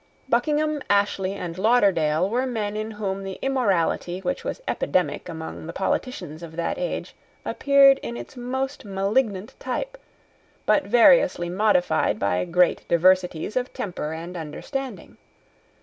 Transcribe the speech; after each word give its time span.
Buckingham, 0.27 0.81
Ashley, 0.89 1.33
and 1.33 1.59
Lauderdale 1.59 2.27
were 2.27 2.47
men 2.47 2.75
in 2.75 2.89
whom 2.89 3.23
the 3.23 3.37
immorality 3.43 4.17
which 4.17 4.43
was 4.43 4.59
epidemic 4.67 5.29
among 5.29 5.67
the 5.67 5.73
politicians 5.73 6.41
of 6.41 6.55
that 6.55 6.79
age 6.79 7.13
appeared 7.45 7.99
in 7.99 8.17
its 8.17 8.35
most 8.35 8.83
malignant 8.83 9.53
type, 9.59 9.99
but 10.65 10.85
variously 10.85 11.49
modified 11.49 12.17
by 12.17 12.43
greet 12.45 12.83
diversities 12.87 13.55
of 13.55 13.71
temper 13.73 14.11
and 14.11 14.35
understanding. 14.35 15.17